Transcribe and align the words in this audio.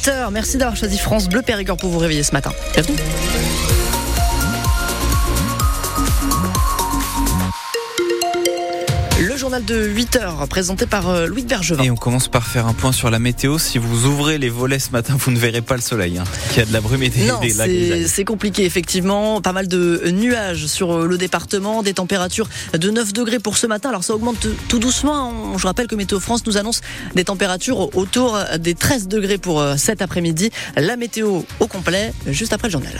8h. 0.00 0.30
Merci 0.32 0.56
d'avoir 0.56 0.76
choisi 0.76 0.98
France 0.98 1.28
Bleu 1.28 1.42
Périgord 1.42 1.76
pour 1.76 1.90
vous 1.90 1.98
réveiller 1.98 2.22
ce 2.22 2.32
matin. 2.32 2.52
Bienvenue. 2.72 2.96
Journal 9.50 9.64
de 9.64 9.84
8 9.84 10.14
heures 10.16 10.46
présenté 10.46 10.86
par 10.86 11.08
euh, 11.08 11.26
Louis 11.26 11.42
Bergevin. 11.42 11.82
Et 11.82 11.90
on 11.90 11.96
commence 11.96 12.28
par 12.28 12.46
faire 12.46 12.68
un 12.68 12.72
point 12.72 12.92
sur 12.92 13.10
la 13.10 13.18
météo. 13.18 13.58
Si 13.58 13.78
vous 13.78 14.06
ouvrez 14.06 14.38
les 14.38 14.48
volets 14.48 14.78
ce 14.78 14.92
matin, 14.92 15.16
vous 15.18 15.32
ne 15.32 15.38
verrez 15.40 15.60
pas 15.60 15.74
le 15.74 15.80
soleil. 15.82 16.18
Hein. 16.18 16.24
Il 16.52 16.58
y 16.58 16.60
a 16.60 16.66
de 16.66 16.72
la 16.72 16.80
brume 16.80 17.02
et 17.02 17.08
des, 17.08 17.24
Non, 17.26 17.40
des 17.40 17.54
la 17.54 18.06
c'est 18.06 18.24
compliqué 18.24 18.64
effectivement. 18.64 19.40
Pas 19.40 19.50
mal 19.50 19.66
de 19.66 20.04
nuages 20.12 20.66
sur 20.66 20.92
euh, 20.92 21.06
le 21.08 21.18
département, 21.18 21.82
des 21.82 21.94
températures 21.94 22.48
de 22.78 22.90
9 22.90 23.12
degrés 23.12 23.40
pour 23.40 23.56
ce 23.56 23.66
matin. 23.66 23.88
Alors 23.88 24.04
ça 24.04 24.14
augmente 24.14 24.46
tout 24.68 24.78
doucement. 24.78 25.32
On- 25.54 25.58
Je 25.58 25.66
rappelle 25.66 25.88
que 25.88 25.96
Météo 25.96 26.20
France 26.20 26.46
nous 26.46 26.56
annonce 26.56 26.80
des 27.16 27.24
températures 27.24 27.96
autour 27.96 28.38
des 28.60 28.76
13 28.76 29.08
degrés 29.08 29.38
pour 29.38 29.60
euh, 29.60 29.74
cet 29.76 30.00
après-midi. 30.00 30.50
La 30.76 30.94
météo 30.94 31.42
au 31.58 31.66
complet 31.66 32.12
juste 32.28 32.52
après 32.52 32.68
le 32.68 32.72
journal. 32.72 32.92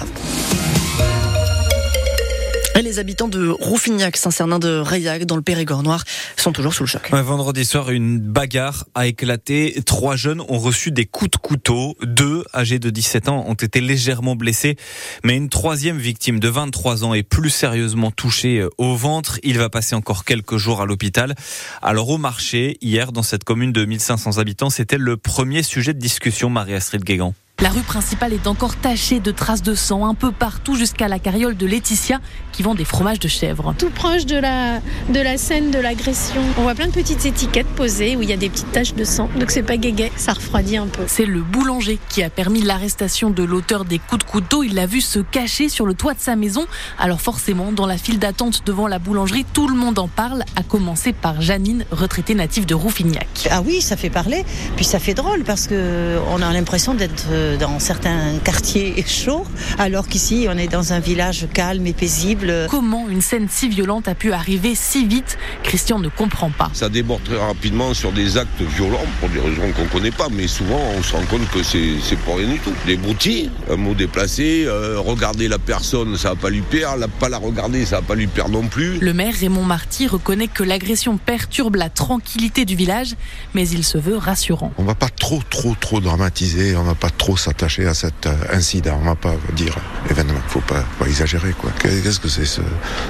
Et 2.76 2.82
les 2.82 3.00
habitants 3.00 3.26
de 3.28 3.48
Rouffignac, 3.48 4.16
Saint-Cernin 4.16 4.58
de 4.60 4.78
Reillac, 4.78 5.24
dans 5.24 5.34
le 5.36 5.42
Périgord 5.42 5.82
noir, 5.82 6.04
sont 6.36 6.52
toujours 6.52 6.72
sous 6.72 6.84
le 6.84 6.88
choc. 6.88 7.10
Vendredi 7.10 7.64
soir, 7.64 7.90
une 7.90 8.20
bagarre 8.20 8.86
a 8.94 9.06
éclaté. 9.06 9.82
Trois 9.84 10.14
jeunes 10.14 10.40
ont 10.48 10.58
reçu 10.58 10.92
des 10.92 11.04
coups 11.04 11.32
de 11.32 11.36
couteau. 11.36 11.96
Deux, 12.02 12.44
âgés 12.54 12.78
de 12.78 12.88
17 12.88 13.28
ans, 13.28 13.44
ont 13.46 13.54
été 13.54 13.80
légèrement 13.80 14.36
blessés. 14.36 14.76
Mais 15.24 15.36
une 15.36 15.48
troisième 15.48 15.98
victime 15.98 16.38
de 16.38 16.48
23 16.48 17.04
ans 17.04 17.12
est 17.12 17.24
plus 17.24 17.50
sérieusement 17.50 18.12
touchée 18.12 18.60
euh, 18.60 18.70
au 18.78 18.94
ventre. 18.94 19.40
Il 19.42 19.58
va 19.58 19.68
passer 19.68 19.96
encore 19.96 20.24
quelques 20.24 20.56
jours 20.56 20.80
à 20.80 20.86
l'hôpital. 20.86 21.34
Alors 21.82 22.08
au 22.08 22.18
marché, 22.18 22.78
hier, 22.80 23.10
dans 23.10 23.24
cette 23.24 23.42
commune 23.44 23.72
de 23.72 23.84
1500 23.84 24.38
habitants, 24.38 24.70
c'était 24.70 24.98
le 24.98 25.16
premier 25.16 25.62
sujet 25.64 25.92
de 25.92 25.98
discussion, 25.98 26.50
Marie-Astrid 26.50 27.02
Guégan. 27.02 27.34
La 27.62 27.68
rue 27.68 27.82
principale 27.82 28.32
est 28.32 28.46
encore 28.46 28.74
tachée 28.76 29.20
de 29.20 29.30
traces 29.30 29.60
de 29.60 29.74
sang 29.74 30.06
un 30.06 30.14
peu 30.14 30.32
partout 30.32 30.76
jusqu'à 30.76 31.08
la 31.08 31.18
carriole 31.18 31.58
de 31.58 31.66
Laetitia 31.66 32.18
qui 32.52 32.62
vend 32.62 32.74
des 32.74 32.86
fromages 32.86 33.18
de 33.18 33.28
chèvre. 33.28 33.74
tout 33.76 33.90
proche 33.90 34.24
de 34.24 34.36
la, 34.36 34.80
de 35.10 35.20
la 35.20 35.36
scène 35.36 35.70
de 35.70 35.78
l'agression. 35.78 36.40
On 36.56 36.62
voit 36.62 36.74
plein 36.74 36.86
de 36.86 36.92
petites 36.92 37.26
étiquettes 37.26 37.66
posées 37.66 38.16
où 38.16 38.22
il 38.22 38.30
y 38.30 38.32
a 38.32 38.38
des 38.38 38.48
petites 38.48 38.72
taches 38.72 38.94
de 38.94 39.04
sang. 39.04 39.28
Donc 39.38 39.50
c'est 39.50 39.62
pas 39.62 39.76
guéguet, 39.76 40.10
ça 40.16 40.32
refroidit 40.32 40.78
un 40.78 40.86
peu. 40.86 41.02
C'est 41.06 41.26
le 41.26 41.42
boulanger 41.42 41.98
qui 42.08 42.22
a 42.22 42.30
permis 42.30 42.62
l'arrestation 42.62 43.28
de 43.28 43.42
l'auteur 43.42 43.84
des 43.84 43.98
coups 43.98 44.24
de 44.24 44.30
couteau. 44.30 44.62
Il 44.62 44.74
l'a 44.74 44.86
vu 44.86 45.02
se 45.02 45.18
cacher 45.18 45.68
sur 45.68 45.84
le 45.84 45.92
toit 45.92 46.14
de 46.14 46.20
sa 46.20 46.36
maison. 46.36 46.64
Alors 46.98 47.20
forcément, 47.20 47.72
dans 47.72 47.86
la 47.86 47.98
file 47.98 48.18
d'attente 48.18 48.62
devant 48.64 48.88
la 48.88 48.98
boulangerie, 48.98 49.44
tout 49.52 49.68
le 49.68 49.76
monde 49.76 49.98
en 49.98 50.08
parle, 50.08 50.44
à 50.56 50.62
commencer 50.62 51.12
par 51.12 51.42
Janine, 51.42 51.84
retraitée 51.90 52.34
native 52.34 52.64
de 52.64 52.74
Rouffignac. 52.74 53.48
Ah 53.50 53.62
oui, 53.62 53.82
ça 53.82 53.98
fait 53.98 54.08
parler, 54.08 54.46
puis 54.76 54.86
ça 54.86 54.98
fait 54.98 55.14
drôle 55.14 55.44
parce 55.44 55.66
que 55.66 56.16
on 56.30 56.40
a 56.40 56.50
l'impression 56.54 56.94
d'être 56.94 57.26
euh, 57.30 57.49
dans 57.58 57.78
certains 57.78 58.38
quartiers 58.44 59.04
chauds, 59.06 59.46
alors 59.78 60.08
qu'ici 60.08 60.46
on 60.48 60.56
est 60.56 60.68
dans 60.68 60.92
un 60.92 61.00
village 61.00 61.46
calme 61.52 61.86
et 61.86 61.92
paisible. 61.92 62.66
Comment 62.68 63.08
une 63.08 63.20
scène 63.20 63.48
si 63.50 63.68
violente 63.68 64.08
a 64.08 64.14
pu 64.14 64.32
arriver 64.32 64.74
si 64.74 65.06
vite? 65.06 65.38
Christian 65.62 65.98
ne 65.98 66.08
comprend 66.08 66.50
pas. 66.50 66.70
Ça 66.72 66.88
déborde 66.88 67.22
très 67.24 67.38
rapidement 67.38 67.94
sur 67.94 68.12
des 68.12 68.36
actes 68.36 68.60
violents 68.60 68.98
pour 69.20 69.28
des 69.30 69.40
raisons 69.40 69.72
qu'on 69.72 69.86
connaît 69.86 70.10
pas, 70.10 70.28
mais 70.30 70.46
souvent 70.46 70.80
on 70.96 71.02
se 71.02 71.14
rend 71.14 71.24
compte 71.24 71.48
que 71.50 71.62
c'est 71.62 72.18
pas 72.26 72.36
rien 72.36 72.48
du 72.48 72.58
tout. 72.58 72.72
Des 72.86 72.96
broutilles, 72.96 73.50
un 73.70 73.76
mot 73.76 73.94
déplacé, 73.94 74.64
euh, 74.66 74.98
regarder 74.98 75.48
la 75.48 75.58
personne, 75.58 76.16
ça 76.16 76.30
va 76.30 76.36
pas 76.36 76.50
lui 76.50 76.62
perdre, 76.62 76.98
la, 76.98 77.08
pas 77.08 77.28
la 77.28 77.38
regarder, 77.38 77.84
ça 77.84 77.96
va 77.96 78.02
pas 78.02 78.14
lui 78.14 78.26
perdre 78.26 78.52
non 78.52 78.66
plus. 78.66 78.98
Le 78.98 79.12
maire 79.12 79.34
Raymond 79.38 79.64
Marty 79.64 80.06
reconnaît 80.06 80.48
que 80.48 80.62
l'agression 80.62 81.16
perturbe 81.18 81.76
la 81.76 81.88
tranquillité 81.88 82.64
du 82.64 82.76
village, 82.76 83.14
mais 83.54 83.68
il 83.68 83.84
se 83.84 83.98
veut 83.98 84.16
rassurant. 84.16 84.72
On 84.78 84.84
va 84.84 84.94
pas 84.94 85.08
trop, 85.08 85.40
trop, 85.48 85.74
trop 85.78 86.00
dramatiser. 86.00 86.76
On 86.76 86.84
va 86.84 86.94
pas 86.94 87.10
trop 87.10 87.36
s'attacher 87.40 87.86
à 87.86 87.94
cet 87.94 88.26
euh, 88.26 88.34
incident. 88.52 88.98
On 89.02 89.06
va 89.06 89.14
pas 89.16 89.34
dire 89.54 89.74
événement. 90.08 90.38
Faut 90.46 90.60
pas, 90.60 90.84
exagérer, 91.06 91.52
quoi. 91.52 91.70
Qu'est-ce 91.80 92.20
que 92.20 92.28
c'est 92.28 92.44
ce- 92.44 92.60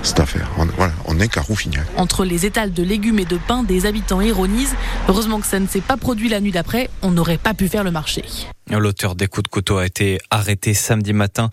cette 0.02 0.20
affaire? 0.20 0.48
On, 0.56 0.64
Voilà, 0.76 0.92
on 1.04 1.20
est 1.20 1.28
qu'à. 1.28 1.42
Entre 1.96 2.24
les 2.24 2.46
étals 2.46 2.72
de 2.72 2.82
légumes 2.84 3.18
et 3.18 3.24
de 3.24 3.36
pain, 3.36 3.64
des 3.64 3.84
habitants 3.86 4.20
ironisent. 4.20 4.74
Heureusement 5.08 5.40
que 5.40 5.46
ça 5.46 5.58
ne 5.58 5.66
s'est 5.66 5.80
pas 5.80 5.96
produit 5.96 6.28
la 6.28 6.40
nuit 6.40 6.52
d'après, 6.52 6.88
on 7.02 7.10
n'aurait 7.10 7.38
pas 7.38 7.54
pu 7.54 7.68
faire 7.68 7.82
le 7.82 7.90
marché. 7.90 8.24
L'auteur 8.78 9.16
des 9.16 9.26
coups 9.26 9.44
de 9.44 9.48
couteau 9.48 9.78
a 9.78 9.86
été 9.86 10.18
arrêté 10.30 10.74
samedi 10.74 11.12
matin. 11.12 11.50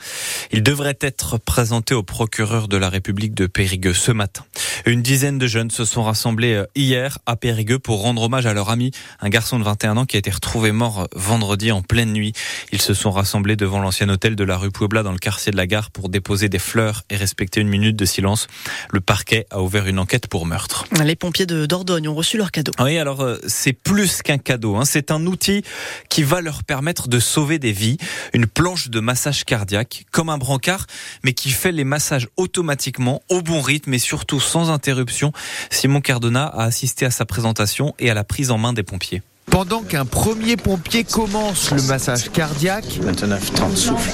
Il 0.52 0.62
devrait 0.62 0.98
être 1.02 1.38
présenté 1.40 1.96
au 1.96 2.04
procureur 2.04 2.68
de 2.68 2.78
la 2.78 2.90
République 2.90 3.34
de 3.34 3.48
Périgueux 3.48 3.94
ce 3.94 4.12
matin. 4.12 4.46
Une 4.86 5.02
dizaine 5.02 5.40
de 5.40 5.48
jeunes 5.48 5.72
se 5.72 5.84
sont 5.84 6.04
rassemblés 6.04 6.54
euh, 6.54 6.66
hier 6.76 7.18
à 7.26 7.36
Périgueux 7.36 7.80
pour 7.80 8.02
rendre 8.02 8.22
hommage 8.22 8.46
à 8.46 8.54
leur 8.54 8.70
ami, 8.70 8.92
un 9.20 9.30
garçon 9.30 9.58
de 9.58 9.64
21 9.64 9.98
ans 9.98 10.06
qui 10.06 10.16
a 10.16 10.20
été 10.20 10.30
retrouvé 10.30 10.72
mort 10.72 11.02
euh, 11.02 11.06
vendredi 11.16 11.72
en 11.72 11.82
pleine 11.82 12.14
nuit. 12.14 12.34
Ils 12.72 12.82
se 12.82 12.94
sont 12.94 13.12
rassemblés 13.12 13.56
devant 13.56 13.80
l'ancien 13.80 14.08
hôtel 14.10 14.36
de 14.36 14.44
la 14.44 14.58
rue 14.58 14.72
Puebla 14.72 15.02
dans 15.02 15.12
le 15.12 15.18
quartier 15.18 15.52
de 15.52 15.58
la 15.58 15.66
gare 15.66 15.90
pour 15.90 16.10
déposer 16.10 16.50
des 16.50 16.60
fleurs 16.60 17.04
et 17.10 17.16
respecter 17.16 17.62
une 17.62 17.68
minute 17.68 17.96
de 17.96 18.06
silence. 18.06 18.48
Le 18.92 19.02
parquet 19.02 19.48
a 19.50 19.62
ouvert 19.62 19.88
une 19.88 20.00
enquête 20.00 20.28
pour 20.28 20.46
meurtre. 20.46 20.86
Les 21.04 21.16
pompiers 21.16 21.48
de 21.48 21.66
Dordogne 21.66 22.08
ont 22.08 22.16
reçu 22.16 22.38
leur 22.38 22.52
cadeau. 22.52 22.72
Oui, 22.80 22.98
alors 22.98 23.22
euh, 23.22 23.38
c'est 23.48 23.74
plus 23.74 24.22
qu'un 24.22 24.38
cadeau. 24.38 24.76
Hein. 24.76 24.86
C'est 24.86 25.10
un 25.10 25.26
outil 25.26 25.64
qui 26.10 26.24
va 26.24 26.42
leur 26.42 26.64
permettre 26.64 27.07
de 27.08 27.20
sauver 27.20 27.60
des 27.60 27.72
vies. 27.72 27.98
Une 28.34 28.48
planche 28.48 28.90
de 28.90 29.00
massage 29.00 29.44
cardiaque, 29.46 30.06
comme 30.12 30.30
un 30.30 30.38
brancard, 30.38 30.86
mais 31.24 31.34
qui 31.34 31.52
fait 31.52 31.72
les 31.72 31.84
massages 31.84 32.28
automatiquement, 32.38 33.22
au 33.30 33.42
bon 33.42 33.62
rythme 33.62 33.94
et 33.94 34.00
surtout 34.00 34.40
sans 34.40 34.70
interruption. 34.70 35.32
Simon 35.70 36.02
Cardona 36.02 36.46
a 36.46 36.64
assisté 36.64 37.06
à 37.06 37.12
sa 37.12 37.26
présentation 37.26 37.96
et 38.00 38.10
à 38.10 38.14
la 38.14 38.24
prise 38.24 38.52
en 38.52 38.58
main 38.58 38.74
des 38.74 38.84
pompiers. 38.84 39.22
Pendant 39.50 39.82
qu'un 39.82 40.06
premier 40.06 40.58
pompier 40.58 41.04
commence 41.04 41.72
le 41.72 41.82
massage 41.84 42.30
cardiaque, 42.30 42.86
29, 43.02 43.54
30 43.54 43.78
souffle. 43.78 44.12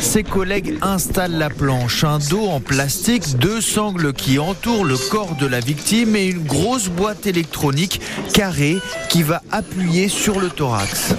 ses 0.00 0.22
collègues 0.22 0.78
installent 0.80 1.36
la 1.36 1.50
planche, 1.50 2.04
un 2.04 2.18
dos 2.18 2.46
en 2.46 2.60
plastique, 2.60 3.36
deux 3.38 3.60
sangles 3.60 4.12
qui 4.12 4.38
entourent 4.38 4.84
le 4.84 4.96
corps 4.96 5.34
de 5.36 5.46
la 5.46 5.60
victime 5.60 6.16
et 6.16 6.26
une 6.26 6.44
grosse 6.44 6.88
boîte 6.88 7.26
électronique 7.26 8.00
carrée 8.32 8.78
qui 9.08 9.22
va 9.22 9.42
appuyer 9.50 10.08
sur 10.08 10.40
le 10.40 10.48
thorax. 10.48 11.14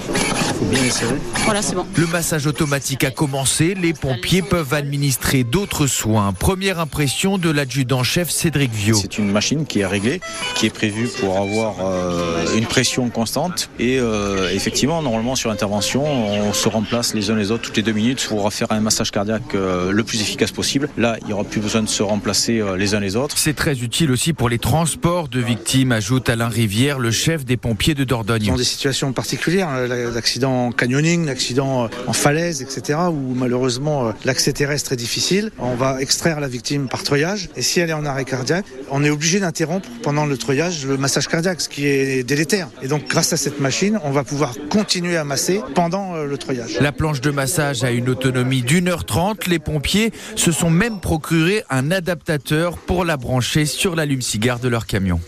Faut 0.62 0.68
bien 0.68 0.82
les 0.84 0.90
serrer. 0.90 1.16
Voilà, 1.44 1.60
c'est 1.60 1.74
bon. 1.74 1.84
Le 1.96 2.06
massage 2.06 2.46
automatique 2.46 3.02
a 3.02 3.10
commencé, 3.10 3.74
les 3.74 3.92
pompiers 3.92 4.42
peuvent 4.42 4.74
administrer 4.74 5.42
d'autres 5.42 5.88
soins. 5.88 6.32
Première 6.32 6.78
impression 6.78 7.36
de 7.36 7.50
l'adjudant-chef 7.50 8.30
Cédric 8.30 8.70
Viau. 8.70 8.94
C'est 8.94 9.18
une 9.18 9.32
machine 9.32 9.66
qui 9.66 9.80
est 9.80 9.86
réglée, 9.86 10.20
qui 10.54 10.66
est 10.66 10.70
prévue 10.70 11.08
pour 11.08 11.36
avoir 11.36 11.74
euh, 11.80 12.56
une 12.56 12.66
pression 12.66 13.10
constante. 13.10 13.70
Et 13.80 13.98
euh, 13.98 14.50
effectivement, 14.52 15.02
normalement, 15.02 15.34
sur 15.34 15.50
intervention, 15.50 16.04
on 16.04 16.52
se 16.52 16.68
remplace 16.68 17.12
les 17.12 17.30
uns 17.30 17.34
les 17.34 17.50
autres 17.50 17.64
toutes 17.64 17.76
les 17.76 17.82
deux 17.82 17.90
minutes 17.90 18.24
pour 18.28 18.52
faire 18.52 18.70
un 18.70 18.78
massage 18.78 19.10
cardiaque 19.10 19.56
euh, 19.56 19.90
le 19.90 20.04
plus 20.04 20.20
efficace 20.20 20.52
possible. 20.52 20.88
Là, 20.96 21.16
il 21.22 21.26
n'y 21.26 21.32
aura 21.32 21.42
plus 21.42 21.60
besoin 21.60 21.82
de 21.82 21.88
se 21.88 22.04
remplacer 22.04 22.60
euh, 22.60 22.76
les 22.76 22.94
uns 22.94 23.00
les 23.00 23.16
autres. 23.16 23.36
C'est 23.36 23.56
très 23.56 23.80
utile 23.80 24.12
aussi 24.12 24.32
pour 24.32 24.48
les 24.48 24.60
transports 24.60 25.26
de 25.26 25.40
victimes, 25.40 25.90
ajoute 25.90 26.28
Alain 26.28 26.48
Rivière, 26.48 27.00
le 27.00 27.10
chef 27.10 27.44
des 27.44 27.56
pompiers 27.56 27.94
de 27.94 28.04
Dordogne. 28.04 28.46
dans 28.46 28.54
des 28.54 28.62
situations 28.62 29.12
particulières, 29.12 29.68
hein, 29.68 30.10
en 30.52 30.72
canyoning, 30.72 31.26
l'accident 31.26 31.88
en 32.06 32.12
falaise, 32.12 32.62
etc., 32.62 32.98
où 33.10 33.34
malheureusement 33.34 34.08
euh, 34.08 34.12
l'accès 34.24 34.52
terrestre 34.52 34.92
est 34.92 34.96
difficile. 34.96 35.50
On 35.58 35.74
va 35.74 36.00
extraire 36.00 36.40
la 36.40 36.48
victime 36.48 36.88
par 36.88 37.02
treuillage, 37.02 37.48
et 37.56 37.62
si 37.62 37.80
elle 37.80 37.90
est 37.90 37.94
en 37.94 38.04
arrêt 38.04 38.24
cardiaque, 38.24 38.66
on 38.90 39.04
est 39.04 39.10
obligé 39.10 39.40
d'interrompre 39.40 39.88
pendant 40.02 40.26
le 40.26 40.36
treuillage 40.36 40.86
le 40.86 40.96
massage 40.96 41.28
cardiaque, 41.28 41.60
ce 41.60 41.68
qui 41.68 41.86
est 41.86 42.22
délétère. 42.22 42.68
Et 42.82 42.88
donc 42.88 43.08
grâce 43.08 43.32
à 43.32 43.36
cette 43.36 43.60
machine, 43.60 43.98
on 44.04 44.10
va 44.10 44.24
pouvoir 44.24 44.54
continuer 44.70 45.16
à 45.16 45.24
masser 45.24 45.60
pendant 45.74 46.14
euh, 46.14 46.26
le 46.26 46.38
treuillage. 46.38 46.78
La 46.80 46.92
planche 46.92 47.20
de 47.20 47.30
massage 47.30 47.84
a 47.84 47.90
une 47.90 48.08
autonomie 48.08 48.62
d'une 48.62 48.88
heure 48.88 49.04
trente. 49.04 49.46
Les 49.46 49.58
pompiers 49.58 50.12
se 50.36 50.52
sont 50.52 50.70
même 50.70 51.00
procuré 51.00 51.64
un 51.70 51.90
adaptateur 51.90 52.76
pour 52.76 53.04
la 53.04 53.16
brancher 53.16 53.66
sur 53.66 53.94
l'allume-cigare 53.94 54.58
de 54.58 54.68
leur 54.68 54.86
camion. 54.86 55.20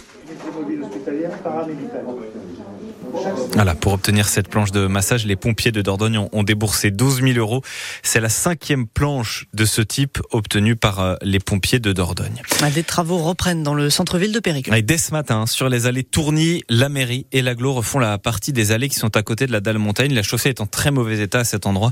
Voilà, 3.55 3.75
pour 3.75 3.93
obtenir 3.93 4.29
cette 4.29 4.49
planche 4.49 4.73
de 4.73 4.87
massage, 4.87 5.27
les 5.27 5.37
pompiers 5.37 5.73
de 5.73 5.81
Dordogne 5.83 6.19
ont, 6.33 6.43
déboursé 6.43 6.91
12 6.91 7.23
000 7.23 7.38
euros. 7.38 7.62
C'est 8.03 8.21
la 8.21 8.29
cinquième 8.29 8.87
planche 8.87 9.47
de 9.55 9.65
ce 9.65 9.81
type 9.81 10.19
obtenue 10.31 10.77
par 10.77 11.00
euh, 11.00 11.15
les 11.23 11.38
pompiers 11.38 11.79
de 11.79 11.93
Dordogne. 11.93 12.43
Des 12.75 12.83
travaux 12.83 13.19
reprennent 13.19 13.62
dans 13.62 13.75
le 13.75 13.91
centre-ville 13.91 14.33
de 14.33 14.41
Périgueux. 14.41 14.75
Et 14.75 14.83
dès 14.83 14.99
ce 14.99 15.12
matin, 15.12 15.47
sur 15.47 15.69
les 15.69 15.87
allées 15.87 16.03
Tourny, 16.03 16.62
la 16.69 16.88
mairie 16.88 17.27
et 17.33 17.43
l'aglo 17.43 17.73
refont 17.73 17.99
la 17.99 18.19
partie 18.19 18.53
des 18.53 18.73
allées 18.73 18.88
qui 18.88 18.97
sont 18.97 19.17
à 19.17 19.23
côté 19.23 19.47
de 19.47 19.53
la 19.53 19.61
dalle 19.61 19.79
montagne. 19.79 20.12
La 20.12 20.23
chaussée 20.23 20.49
est 20.49 20.61
en 20.61 20.67
très 20.67 20.91
mauvais 20.91 21.21
état 21.21 21.41
à 21.41 21.44
cet 21.44 21.67
endroit. 21.67 21.91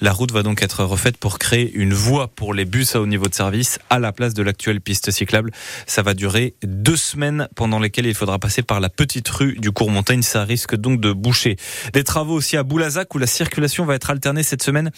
La 0.00 0.12
route 0.12 0.32
va 0.32 0.42
donc 0.42 0.62
être 0.62 0.84
refaite 0.84 1.16
pour 1.16 1.38
créer 1.38 1.72
une 1.74 1.94
voie 1.94 2.28
pour 2.28 2.52
les 2.52 2.64
bus 2.64 2.96
à 2.96 3.00
haut 3.00 3.06
niveau 3.06 3.28
de 3.28 3.34
service 3.34 3.78
à 3.90 3.98
la 3.98 4.12
place 4.12 4.34
de 4.34 4.42
l'actuelle 4.42 4.80
piste 4.80 5.10
cyclable. 5.10 5.52
Ça 5.86 6.02
va 6.02 6.14
durer 6.14 6.54
deux 6.64 6.96
semaines 6.96 7.48
pendant 7.54 7.78
lesquelles 7.78 8.06
il 8.06 8.14
faudra 8.14 8.38
passer 8.38 8.62
par 8.62 8.80
la 8.80 8.88
petite 8.88 9.28
rue 9.28 9.56
du 9.58 9.70
cours 9.70 9.90
montagne. 9.90 10.22
Ça 10.22 10.44
risque 10.44 10.63
donc 10.72 11.00
de 11.00 11.04
de 11.04 11.12
boucher. 11.12 11.56
Des 11.92 12.02
travaux 12.02 12.34
aussi 12.34 12.56
à 12.56 12.62
Boulazac 12.62 13.14
où 13.14 13.18
la 13.18 13.26
circulation 13.26 13.84
va 13.84 13.94
être 13.94 14.08
alternée 14.10 14.42
cette 14.42 14.62
semaine 14.62 14.90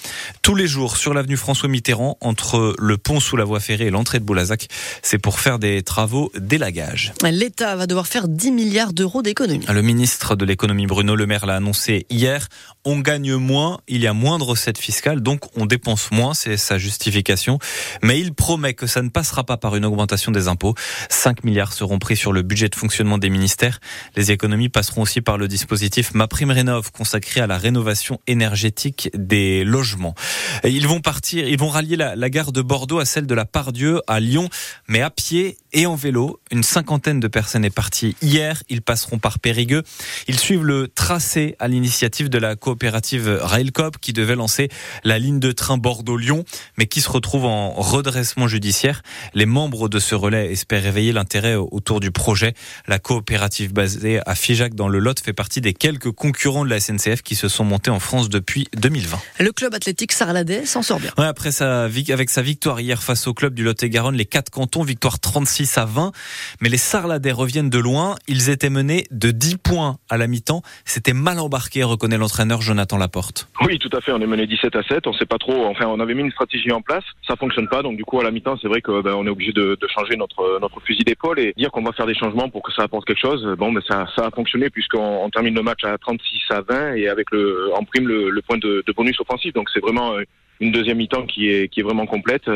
tous 0.42 0.54
les 0.54 0.68
jours 0.68 0.96
sur 0.96 1.12
l'avenue 1.14 1.36
François 1.36 1.68
Mitterrand 1.68 2.16
entre 2.20 2.76
le 2.78 2.96
pont 2.96 3.18
sous 3.18 3.36
la 3.36 3.44
voie 3.44 3.58
ferrée 3.58 3.86
et 3.86 3.90
l'entrée 3.90 4.20
de 4.20 4.24
Boulazac. 4.24 4.68
C'est 5.02 5.18
pour 5.18 5.40
faire 5.40 5.58
des 5.58 5.82
travaux 5.82 6.30
d'élagage. 6.38 7.12
L'État 7.24 7.74
va 7.74 7.86
devoir 7.86 8.06
faire 8.06 8.28
10 8.28 8.52
milliards 8.52 8.92
d'euros 8.92 9.22
d'économies. 9.22 9.66
Le 9.66 9.82
ministre 9.82 10.36
de 10.36 10.44
l'économie 10.44 10.86
Bruno 10.86 11.16
Le 11.16 11.26
Maire 11.26 11.46
l'a 11.46 11.56
annoncé 11.56 12.06
hier. 12.08 12.46
On 12.88 13.00
gagne 13.00 13.34
moins, 13.34 13.80
il 13.88 14.00
y 14.00 14.06
a 14.06 14.12
moins 14.12 14.38
de 14.38 14.44
recettes 14.44 14.78
fiscales, 14.78 15.20
donc 15.20 15.40
on 15.56 15.66
dépense 15.66 16.12
moins, 16.12 16.34
c'est 16.34 16.56
sa 16.56 16.78
justification. 16.78 17.58
Mais 18.00 18.20
il 18.20 18.32
promet 18.32 18.74
que 18.74 18.86
ça 18.86 19.02
ne 19.02 19.08
passera 19.08 19.42
pas 19.42 19.56
par 19.56 19.74
une 19.74 19.84
augmentation 19.84 20.30
des 20.30 20.46
impôts. 20.46 20.76
5 21.10 21.42
milliards 21.42 21.72
seront 21.72 21.98
pris 21.98 22.16
sur 22.16 22.32
le 22.32 22.42
budget 22.42 22.68
de 22.68 22.76
fonctionnement 22.76 23.18
des 23.18 23.28
ministères. 23.28 23.80
Les 24.14 24.30
économies 24.30 24.68
passeront 24.68 25.02
aussi 25.02 25.20
par 25.20 25.36
le 25.36 25.48
dispositif 25.48 26.14
MaPrimeRénov 26.14 26.92
consacré 26.92 27.40
à 27.40 27.48
la 27.48 27.58
rénovation 27.58 28.20
énergétique 28.28 29.10
des 29.14 29.64
logements. 29.64 30.14
Ils 30.62 30.86
vont 30.86 31.00
partir, 31.00 31.48
ils 31.48 31.58
vont 31.58 31.70
rallier 31.70 31.96
la 31.96 32.30
gare 32.30 32.52
de 32.52 32.62
Bordeaux 32.62 33.00
à 33.00 33.04
celle 33.04 33.26
de 33.26 33.34
la 33.34 33.46
Pardieu 33.46 34.00
à 34.06 34.20
Lyon, 34.20 34.48
mais 34.86 35.02
à 35.02 35.10
pied 35.10 35.58
et 35.76 35.84
en 35.84 35.94
vélo. 35.94 36.40
Une 36.50 36.62
cinquantaine 36.62 37.20
de 37.20 37.28
personnes 37.28 37.64
est 37.64 37.70
partie 37.70 38.16
hier. 38.22 38.62
Ils 38.70 38.80
passeront 38.80 39.18
par 39.18 39.38
Périgueux. 39.38 39.82
Ils 40.26 40.38
suivent 40.38 40.64
le 40.64 40.88
tracé 40.88 41.54
à 41.58 41.68
l'initiative 41.68 42.30
de 42.30 42.38
la 42.38 42.56
coopérative 42.56 43.38
Railcop 43.42 43.98
qui 44.00 44.14
devait 44.14 44.36
lancer 44.36 44.70
la 45.04 45.18
ligne 45.18 45.38
de 45.38 45.52
train 45.52 45.76
Bordeaux-Lyon, 45.76 46.44
mais 46.78 46.86
qui 46.86 47.02
se 47.02 47.10
retrouve 47.10 47.44
en 47.44 47.72
redressement 47.74 48.48
judiciaire. 48.48 49.02
Les 49.34 49.44
membres 49.44 49.90
de 49.90 49.98
ce 49.98 50.14
relais 50.14 50.50
espèrent 50.50 50.82
réveiller 50.82 51.12
l'intérêt 51.12 51.56
autour 51.56 52.00
du 52.00 52.10
projet. 52.10 52.54
La 52.88 52.98
coopérative 52.98 53.74
basée 53.74 54.20
à 54.24 54.34
Figeac 54.34 54.74
dans 54.74 54.88
le 54.88 54.98
Lot 54.98 55.20
fait 55.20 55.34
partie 55.34 55.60
des 55.60 55.74
quelques 55.74 56.10
concurrents 56.10 56.64
de 56.64 56.70
la 56.70 56.80
SNCF 56.80 57.20
qui 57.22 57.34
se 57.34 57.48
sont 57.48 57.64
montés 57.64 57.90
en 57.90 58.00
France 58.00 58.30
depuis 58.30 58.66
2020. 58.78 59.18
Le 59.40 59.52
club 59.52 59.74
athlétique 59.74 60.12
Sarladais 60.12 60.64
s'en 60.64 60.80
sort 60.80 61.00
bien. 61.00 61.12
Ouais, 61.18 61.26
après 61.26 61.52
sa, 61.52 61.84
avec 61.84 62.30
sa 62.30 62.40
victoire 62.40 62.80
hier 62.80 63.02
face 63.02 63.26
au 63.26 63.34
club 63.34 63.52
du 63.52 63.62
Lot-et-Garonne, 63.62 64.16
les 64.16 64.24
quatre 64.24 64.48
cantons, 64.48 64.82
victoire 64.82 65.18
36 65.18 65.65
à 65.76 65.84
20. 65.84 66.12
Mais 66.60 66.68
les 66.68 66.76
Sarladais 66.76 67.32
reviennent 67.32 67.70
de 67.70 67.78
loin. 67.78 68.14
Ils 68.28 68.50
étaient 68.50 68.70
menés 68.70 69.04
de 69.10 69.30
10 69.30 69.58
points 69.58 69.98
à 70.08 70.16
la 70.16 70.26
mi-temps. 70.26 70.62
C'était 70.84 71.12
mal 71.12 71.38
embarqué, 71.38 71.82
reconnaît 71.84 72.18
l'entraîneur 72.18 72.62
Jonathan 72.62 72.96
Laporte. 72.96 73.48
Oui, 73.62 73.78
tout 73.78 73.90
à 73.96 74.00
fait. 74.00 74.12
On 74.12 74.20
est 74.20 74.26
mené 74.26 74.46
17 74.46 74.76
à 74.76 74.82
7. 74.82 75.06
On 75.06 75.12
sait 75.12 75.26
pas 75.26 75.38
trop. 75.38 75.66
Enfin, 75.66 75.86
on 75.86 76.00
avait 76.00 76.14
mis 76.14 76.22
une 76.22 76.30
stratégie 76.30 76.72
en 76.72 76.80
place. 76.80 77.04
Ça 77.26 77.36
fonctionne 77.36 77.68
pas. 77.68 77.82
Donc, 77.82 77.96
du 77.96 78.04
coup, 78.04 78.20
à 78.20 78.24
la 78.24 78.30
mi-temps, 78.30 78.56
c'est 78.60 78.68
vrai 78.68 78.80
que 78.80 79.02
ben, 79.02 79.14
est 79.24 79.30
obligé 79.30 79.52
de, 79.52 79.76
changer 79.94 80.16
notre 80.16 80.58
notre 80.60 80.80
fusil 80.80 81.04
d'épaule 81.04 81.38
et 81.38 81.52
dire 81.56 81.70
qu'on 81.70 81.82
va 81.82 81.92
faire 81.92 82.06
des 82.06 82.14
changements 82.14 82.48
pour 82.48 82.62
que 82.62 82.72
ça 82.72 82.82
apporte 82.82 83.06
quelque 83.06 83.20
chose. 83.20 83.46
Bon, 83.58 83.70
mais 83.70 83.80
ça, 83.88 84.06
ça 84.16 84.26
a 84.26 84.30
fonctionné 84.30 84.70
puisqu'on 84.70 85.24
on 85.24 85.30
termine 85.30 85.54
le 85.54 85.62
match 85.62 85.84
à 85.84 85.96
36 85.98 86.42
à 86.50 86.60
20 86.62 86.94
et 86.94 87.08
avec 87.08 87.30
le 87.30 87.70
en 87.74 87.84
prime 87.84 88.08
le, 88.08 88.42
point 88.42 88.58
de, 88.58 88.82
de 88.86 88.92
bonus 88.92 89.18
offensif. 89.20 89.52
Donc, 89.54 89.68
c'est 89.72 89.80
vraiment 89.80 90.14
une 90.60 90.72
deuxième 90.72 90.98
mi-temps 90.98 91.26
qui 91.26 91.48
est 91.48 91.68
qui 91.68 91.80
est 91.80 91.82
vraiment 91.82 92.06
complète. 92.06 92.50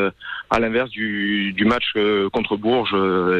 À 0.49 0.59
l'inverse 0.59 0.89
du, 0.89 1.53
du 1.53 1.65
match 1.65 1.93
contre 2.33 2.57
Bourges 2.57 2.95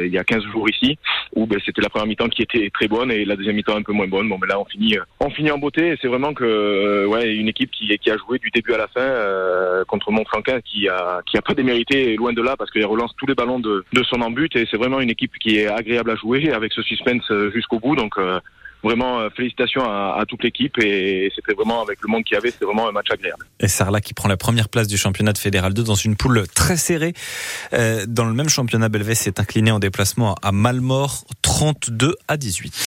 il 0.05 0.11
y 0.11 0.17
a 0.17 0.23
15 0.23 0.43
jours 0.51 0.69
ici 0.69 0.97
où 1.35 1.45
ben, 1.45 1.59
c'était 1.65 1.81
la 1.81 1.89
première 1.89 2.07
mi-temps 2.07 2.29
qui 2.29 2.41
était 2.41 2.69
très 2.73 2.87
bonne 2.87 3.11
et 3.11 3.25
la 3.25 3.35
deuxième 3.35 3.55
mi-temps 3.55 3.75
un 3.75 3.81
peu 3.81 3.93
moins 3.93 4.07
bonne. 4.07 4.29
Bon 4.29 4.37
mais 4.39 4.47
là 4.47 4.59
on 4.59 4.65
finit 4.65 4.97
on 5.19 5.29
finit 5.29 5.51
en 5.51 5.57
beauté 5.57 5.89
et 5.89 5.97
c'est 6.01 6.07
vraiment 6.07 6.33
que 6.33 7.05
ouais 7.07 7.33
une 7.33 7.49
équipe 7.49 7.71
qui 7.71 7.87
qui 7.97 8.11
a 8.11 8.17
joué 8.17 8.39
du 8.39 8.49
début 8.51 8.73
à 8.73 8.77
la 8.77 8.87
fin 8.87 9.01
euh, 9.01 9.83
contre 9.85 10.11
Montfranquin 10.11 10.61
qui 10.61 10.87
a 10.87 11.21
qui 11.25 11.37
a 11.37 11.41
pas 11.41 11.53
démérité 11.53 12.15
loin 12.15 12.33
de 12.33 12.41
là 12.41 12.55
parce 12.57 12.71
qu'elle 12.71 12.85
relance 12.85 13.13
tous 13.17 13.25
les 13.25 13.35
ballons 13.35 13.59
de 13.59 13.83
de 13.93 14.03
son 14.03 14.21
embut 14.21 14.55
et 14.55 14.67
c'est 14.69 14.77
vraiment 14.77 14.99
une 14.99 15.09
équipe 15.09 15.33
qui 15.39 15.57
est 15.57 15.67
agréable 15.67 16.11
à 16.11 16.15
jouer 16.15 16.51
avec 16.51 16.73
ce 16.73 16.81
suspense 16.81 17.31
jusqu'au 17.53 17.79
bout. 17.79 17.95
Donc 17.95 18.17
euh, 18.17 18.39
vraiment 18.83 19.29
félicitations 19.35 19.83
à, 19.83 20.17
à 20.19 20.25
toute 20.25 20.43
l'équipe 20.43 20.77
et 20.79 21.31
c'était 21.35 21.53
vraiment 21.53 21.81
avec 21.81 21.99
le 22.01 22.07
monde 22.07 22.23
qu'il 22.23 22.35
y 22.35 22.37
avait, 22.37 22.51
c'était 22.51 22.65
vraiment 22.65 22.87
un 22.87 22.91
match 22.91 23.07
agréable. 23.11 23.45
Et 23.59 23.67
Sarlat 23.67 24.01
qui 24.01 24.13
prend 24.13 24.27
la 24.29 24.37
première 24.37 24.69
place 24.69 24.87
du 24.87 24.97
championnat 24.97 25.33
de 25.33 25.37
Fédéral 25.37 25.73
2 25.73 25.83
dans 25.83 25.95
une 25.95 26.15
poule 26.15 26.47
très 26.47 26.77
serrée. 26.77 27.13
Euh, 27.73 28.05
dans 28.07 28.25
le 28.25 28.33
même 28.33 28.49
championnat, 28.49 28.89
Belvès 28.89 29.15
s'est 29.15 29.39
incliné 29.39 29.71
en 29.71 29.79
déplacement 29.79 30.35
à 30.41 30.51
Malmort 30.51 31.25
32 31.41 32.15
à 32.27 32.37
18. 32.37 32.73